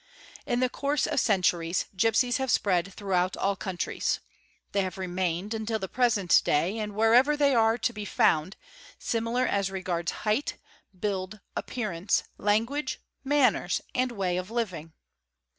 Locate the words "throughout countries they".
2.91-4.81